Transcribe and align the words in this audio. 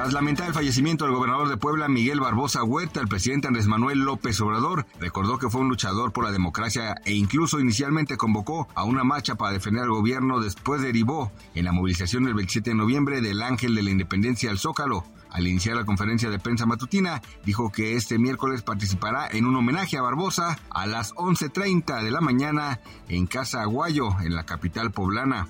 Tras 0.00 0.14
lamentar 0.14 0.48
el 0.48 0.54
fallecimiento 0.54 1.04
del 1.04 1.12
gobernador 1.12 1.50
de 1.50 1.58
Puebla, 1.58 1.86
Miguel 1.86 2.20
Barbosa 2.20 2.64
Huerta, 2.64 3.00
el 3.00 3.08
presidente 3.08 3.48
Andrés 3.48 3.66
Manuel 3.66 3.98
López 3.98 4.40
Obrador 4.40 4.86
recordó 4.98 5.36
que 5.36 5.50
fue 5.50 5.60
un 5.60 5.68
luchador 5.68 6.10
por 6.10 6.24
la 6.24 6.32
democracia 6.32 6.94
e 7.04 7.12
incluso 7.12 7.60
inicialmente 7.60 8.16
convocó 8.16 8.66
a 8.74 8.84
una 8.84 9.04
marcha 9.04 9.34
para 9.34 9.52
defender 9.52 9.82
al 9.82 9.90
gobierno, 9.90 10.40
después 10.40 10.80
derivó 10.80 11.30
en 11.54 11.66
la 11.66 11.72
movilización 11.72 12.24
del 12.24 12.32
27 12.32 12.70
de 12.70 12.76
noviembre 12.76 13.20
del 13.20 13.42
Ángel 13.42 13.74
de 13.74 13.82
la 13.82 13.90
Independencia 13.90 14.50
al 14.50 14.58
Zócalo. 14.58 15.04
Al 15.28 15.46
iniciar 15.46 15.76
la 15.76 15.84
conferencia 15.84 16.30
de 16.30 16.38
prensa 16.38 16.64
matutina, 16.64 17.20
dijo 17.44 17.70
que 17.70 17.94
este 17.96 18.18
miércoles 18.18 18.62
participará 18.62 19.28
en 19.30 19.44
un 19.44 19.54
homenaje 19.54 19.98
a 19.98 20.02
Barbosa 20.02 20.58
a 20.70 20.86
las 20.86 21.12
11.30 21.12 22.02
de 22.02 22.10
la 22.10 22.22
mañana 22.22 22.80
en 23.10 23.26
Casa 23.26 23.60
Aguayo, 23.60 24.18
en 24.22 24.34
la 24.34 24.46
capital 24.46 24.92
poblana. 24.92 25.46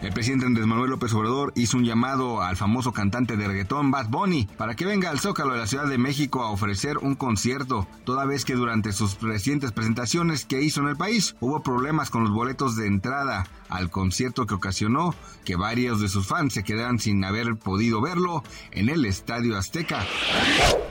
El 0.00 0.12
presidente 0.12 0.46
Andrés 0.46 0.64
Manuel 0.64 0.90
López 0.90 1.12
Obrador 1.12 1.52
hizo 1.56 1.76
un 1.76 1.84
llamado 1.84 2.40
al 2.40 2.56
famoso 2.56 2.92
cantante 2.92 3.36
de 3.36 3.48
reggaetón 3.48 3.90
Bad 3.90 4.08
Bunny 4.08 4.48
para 4.56 4.76
que 4.76 4.86
venga 4.86 5.10
al 5.10 5.18
Zócalo 5.18 5.54
de 5.54 5.58
la 5.58 5.66
Ciudad 5.66 5.88
de 5.88 5.98
México 5.98 6.42
a 6.42 6.50
ofrecer 6.50 6.98
un 6.98 7.16
concierto, 7.16 7.88
toda 8.04 8.24
vez 8.24 8.44
que 8.44 8.54
durante 8.54 8.92
sus 8.92 9.20
recientes 9.20 9.72
presentaciones 9.72 10.44
que 10.44 10.62
hizo 10.62 10.82
en 10.82 10.88
el 10.88 10.96
país 10.96 11.34
hubo 11.40 11.64
problemas 11.64 12.10
con 12.10 12.22
los 12.22 12.30
boletos 12.30 12.76
de 12.76 12.86
entrada 12.86 13.44
al 13.68 13.90
concierto 13.90 14.46
que 14.46 14.54
ocasionó 14.54 15.16
que 15.44 15.56
varios 15.56 16.00
de 16.00 16.08
sus 16.08 16.26
fans 16.28 16.54
se 16.54 16.62
quedaran 16.62 17.00
sin 17.00 17.24
haber 17.24 17.56
podido 17.56 18.00
verlo 18.00 18.44
en 18.70 18.88
el 18.88 19.04
Estadio 19.04 19.58
Azteca. 19.58 20.06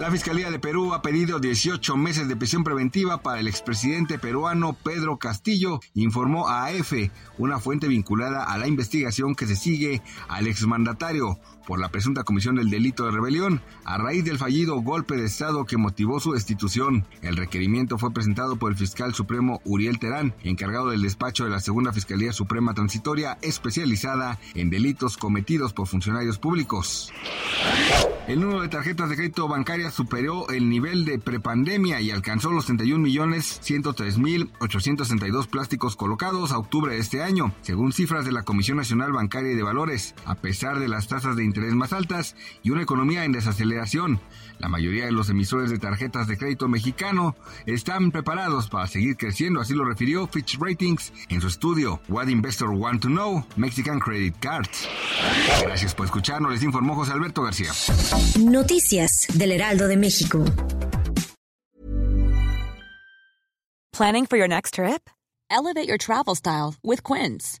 La 0.00 0.10
Fiscalía 0.10 0.50
de 0.50 0.58
Perú 0.58 0.94
ha 0.94 1.02
pedido 1.02 1.38
18 1.38 1.96
meses 1.96 2.26
de 2.26 2.36
prisión 2.36 2.64
preventiva 2.64 3.18
para 3.18 3.38
el 3.38 3.48
expresidente 3.48 4.18
peruano 4.18 4.72
Pedro 4.72 5.18
Castillo, 5.18 5.78
informó 5.92 6.48
a 6.48 6.66
AF, 6.66 6.94
una 7.38 7.60
fuente 7.60 7.86
vinculada 7.86 8.44
a 8.44 8.58
la 8.58 8.66
investigación 8.66 8.93
que 9.36 9.46
se 9.46 9.56
sigue 9.56 10.02
al 10.28 10.46
exmandatario 10.46 11.38
por 11.66 11.80
la 11.80 11.88
presunta 11.88 12.24
comisión 12.24 12.56
del 12.56 12.70
delito 12.70 13.04
de 13.04 13.10
rebelión 13.10 13.60
a 13.84 13.98
raíz 13.98 14.24
del 14.24 14.38
fallido 14.38 14.80
golpe 14.82 15.16
de 15.16 15.24
Estado 15.24 15.64
que 15.64 15.76
motivó 15.76 16.20
su 16.20 16.32
destitución. 16.32 17.06
El 17.22 17.36
requerimiento 17.36 17.98
fue 17.98 18.12
presentado 18.12 18.56
por 18.56 18.70
el 18.70 18.78
fiscal 18.78 19.14
supremo 19.14 19.60
Uriel 19.64 19.98
Terán, 19.98 20.34
encargado 20.42 20.90
del 20.90 21.02
despacho 21.02 21.44
de 21.44 21.50
la 21.50 21.60
Segunda 21.60 21.92
Fiscalía 21.92 22.32
Suprema 22.32 22.74
Transitoria 22.74 23.38
especializada 23.42 24.38
en 24.54 24.70
delitos 24.70 25.16
cometidos 25.16 25.72
por 25.72 25.86
funcionarios 25.86 26.38
públicos. 26.38 27.12
El 28.28 28.40
número 28.40 28.62
de 28.62 28.68
tarjetas 28.68 29.10
de 29.10 29.16
crédito 29.16 29.48
bancaria 29.48 29.90
superó 29.90 30.48
el 30.48 30.70
nivel 30.70 31.04
de 31.04 31.18
prepandemia 31.18 32.00
y 32.00 32.10
alcanzó 32.10 32.52
los 32.52 32.66
31 32.66 33.02
millones 33.02 33.58
103 33.62 34.18
mil 34.18 34.50
862 34.60 35.46
plásticos 35.46 35.94
colocados 35.96 36.52
a 36.52 36.58
octubre 36.58 36.94
de 36.94 37.00
este 37.00 37.22
año, 37.22 37.54
según 37.60 37.92
cifras 37.92 38.24
de 38.24 38.32
la 38.32 38.42
Comisión 38.42 38.80
Nacional 38.84 39.12
Bancaria 39.12 39.52
y 39.52 39.54
de 39.54 39.62
Valores, 39.62 40.14
a 40.26 40.34
pesar 40.34 40.78
de 40.78 40.88
las 40.88 41.08
tasas 41.08 41.36
de 41.36 41.42
interés 41.42 41.72
más 41.72 41.94
altas 41.94 42.36
y 42.62 42.68
una 42.68 42.82
economía 42.82 43.24
en 43.24 43.32
desaceleración. 43.32 44.20
La 44.58 44.68
mayoría 44.68 45.06
de 45.06 45.12
los 45.12 45.30
emisores 45.30 45.70
de 45.70 45.78
tarjetas 45.78 46.28
de 46.28 46.36
crédito 46.36 46.68
mexicano 46.68 47.34
están 47.64 48.10
preparados 48.10 48.68
para 48.68 48.86
seguir 48.86 49.16
creciendo, 49.16 49.62
así 49.62 49.72
lo 49.72 49.86
refirió 49.86 50.26
Fitch 50.26 50.58
Ratings 50.60 51.14
en 51.30 51.40
su 51.40 51.46
estudio 51.46 52.02
What 52.08 52.28
Investor 52.28 52.72
Want 52.72 53.00
to 53.00 53.08
Know 53.08 53.46
Mexican 53.56 54.00
Credit 54.00 54.36
Cards. 54.38 54.86
Gracias 55.62 55.94
por 55.94 56.04
escucharnos, 56.04 56.52
les 56.52 56.62
informó 56.62 56.94
José 56.94 57.12
Alberto 57.12 57.42
García. 57.42 57.70
Noticias 58.38 59.26
del 59.32 59.52
Heraldo 59.52 59.88
de 59.88 59.96
México. 59.96 60.44
Planning 63.94 64.26
for 64.26 64.36
your 64.36 64.48
next 64.48 64.74
trip? 64.74 65.08
Elevate 65.50 65.88
your 65.88 65.96
travel 65.96 66.34
style 66.34 66.74
with 66.82 67.02
Quince. 67.02 67.60